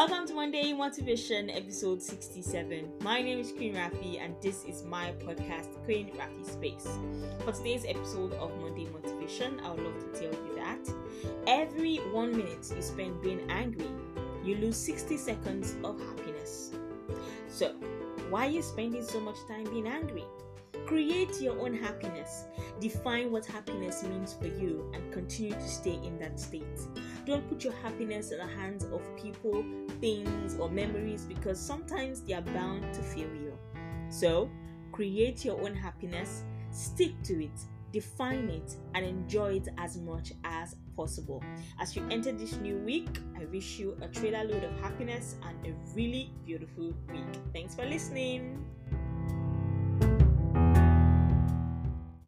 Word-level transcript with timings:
Welcome 0.00 0.26
to 0.28 0.32
Monday 0.32 0.72
Motivation, 0.72 1.50
episode 1.50 2.00
67. 2.00 2.90
My 3.02 3.20
name 3.20 3.38
is 3.38 3.52
Queen 3.52 3.74
Rafi, 3.74 4.18
and 4.18 4.34
this 4.40 4.64
is 4.64 4.82
my 4.82 5.12
podcast, 5.18 5.74
Queen 5.84 6.10
Rafi 6.16 6.42
Space. 6.42 6.88
For 7.44 7.52
today's 7.52 7.84
episode 7.86 8.32
of 8.32 8.58
Monday 8.62 8.86
Motivation, 8.86 9.60
I 9.60 9.72
would 9.72 9.80
love 9.80 9.98
to 9.98 10.18
tell 10.18 10.32
you 10.32 10.54
that 10.56 10.88
every 11.46 11.96
one 12.12 12.34
minute 12.34 12.72
you 12.74 12.80
spend 12.80 13.20
being 13.20 13.42
angry, 13.50 13.90
you 14.42 14.56
lose 14.56 14.78
60 14.78 15.18
seconds 15.18 15.76
of 15.84 16.00
happiness. 16.00 16.70
So, 17.50 17.74
why 18.30 18.46
are 18.46 18.50
you 18.50 18.62
spending 18.62 19.04
so 19.04 19.20
much 19.20 19.36
time 19.48 19.64
being 19.64 19.86
angry? 19.86 20.24
Create 20.86 21.40
your 21.40 21.58
own 21.60 21.74
happiness. 21.74 22.44
Define 22.80 23.30
what 23.30 23.46
happiness 23.46 24.02
means 24.02 24.34
for 24.34 24.46
you 24.46 24.90
and 24.94 25.12
continue 25.12 25.54
to 25.54 25.68
stay 25.68 25.98
in 26.04 26.18
that 26.18 26.38
state. 26.38 26.64
Don't 27.26 27.48
put 27.48 27.62
your 27.64 27.74
happiness 27.74 28.32
in 28.32 28.38
the 28.38 28.46
hands 28.46 28.84
of 28.84 29.02
people, 29.16 29.64
things, 30.00 30.56
or 30.58 30.68
memories 30.68 31.24
because 31.24 31.60
sometimes 31.60 32.22
they 32.22 32.34
are 32.34 32.42
bound 32.42 32.92
to 32.94 33.02
fail 33.02 33.28
you. 33.34 33.56
So, 34.08 34.50
create 34.92 35.44
your 35.44 35.60
own 35.60 35.74
happiness, 35.74 36.42
stick 36.72 37.12
to 37.24 37.44
it, 37.44 37.60
define 37.92 38.48
it, 38.48 38.76
and 38.94 39.04
enjoy 39.04 39.56
it 39.56 39.68
as 39.78 39.96
much 39.98 40.32
as 40.44 40.76
possible. 40.96 41.42
As 41.78 41.94
you 41.96 42.06
enter 42.10 42.32
this 42.32 42.56
new 42.56 42.78
week, 42.78 43.08
I 43.40 43.44
wish 43.46 43.78
you 43.78 43.96
a 44.02 44.08
trailer 44.08 44.44
load 44.44 44.64
of 44.64 44.78
happiness 44.80 45.36
and 45.46 45.66
a 45.66 45.74
really 45.94 46.32
beautiful 46.44 46.92
week. 47.12 47.24
Thanks 47.52 47.74
for 47.74 47.84
listening. 47.86 48.64